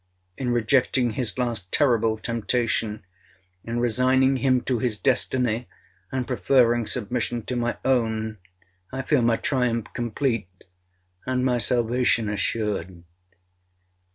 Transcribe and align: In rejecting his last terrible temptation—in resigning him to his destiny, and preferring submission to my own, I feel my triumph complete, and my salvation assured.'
In 0.35 0.49
rejecting 0.49 1.11
his 1.11 1.37
last 1.37 1.71
terrible 1.71 2.17
temptation—in 2.17 3.79
resigning 3.79 4.37
him 4.37 4.61
to 4.61 4.79
his 4.79 4.97
destiny, 4.97 5.67
and 6.11 6.25
preferring 6.25 6.87
submission 6.87 7.43
to 7.43 7.55
my 7.55 7.77
own, 7.85 8.39
I 8.91 9.03
feel 9.03 9.21
my 9.21 9.35
triumph 9.35 9.93
complete, 9.93 10.47
and 11.27 11.45
my 11.45 11.59
salvation 11.59 12.29
assured.' 12.29 13.03